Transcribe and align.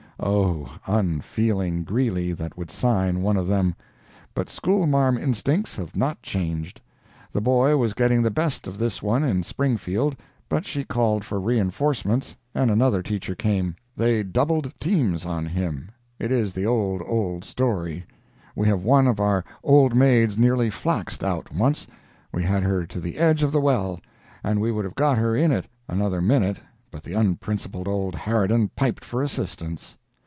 Oh, 0.23 0.69
unfeeling 0.85 1.83
Greeley 1.83 2.31
that 2.31 2.55
would 2.55 2.69
sign 2.69 3.23
one 3.23 3.37
of 3.37 3.47
them! 3.47 3.73
But 4.35 4.51
schoolmarm 4.51 5.17
instincts 5.17 5.75
have 5.77 5.95
not 5.95 6.21
changed. 6.21 6.79
The 7.31 7.41
boy 7.41 7.75
was 7.75 7.95
getting 7.95 8.21
the 8.21 8.29
best 8.29 8.67
of 8.67 8.77
this 8.77 9.01
one 9.01 9.23
in 9.23 9.41
Springfield, 9.41 10.15
but 10.47 10.63
she 10.63 10.83
called 10.83 11.25
for 11.25 11.39
reinforcements, 11.41 12.35
and 12.53 12.69
another 12.69 13.01
teacher 13.01 13.33
came. 13.33 13.75
They 13.97 14.21
doubled 14.21 14.71
teams 14.79 15.25
on 15.25 15.47
him. 15.47 15.89
It 16.19 16.31
is 16.31 16.53
the 16.53 16.67
old, 16.67 17.01
old 17.07 17.43
story. 17.43 18.05
We 18.55 18.67
had 18.67 18.83
one 18.83 19.07
of 19.07 19.19
our 19.19 19.43
old 19.63 19.95
maids 19.95 20.37
nearly 20.37 20.69
flaxed 20.69 21.23
out 21.23 21.51
once—we 21.51 22.43
had 22.43 22.61
her 22.61 22.85
to 22.85 22.99
the 22.99 23.17
edge 23.17 23.41
of 23.41 23.51
the 23.51 23.59
well, 23.61 23.99
and 24.43 24.61
we 24.61 24.71
would 24.71 24.85
have 24.85 24.93
got 24.93 25.17
her 25.17 25.35
in 25.35 25.51
in 25.51 25.63
another 25.87 26.21
minute, 26.21 26.57
but 26.91 27.01
the 27.01 27.13
unprincipled 27.13 27.87
old 27.87 28.13
harridan 28.13 28.69
piped 28.75 29.03
for 29.03 29.23
assistance. 29.23 29.97